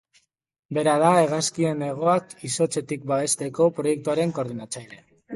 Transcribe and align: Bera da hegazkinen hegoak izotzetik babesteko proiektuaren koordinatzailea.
Bera 0.75 0.93
da 1.01 1.09
hegazkinen 1.17 1.83
hegoak 1.87 2.33
izotzetik 2.49 3.03
babesteko 3.11 3.67
proiektuaren 3.81 4.33
koordinatzailea. 4.39 5.05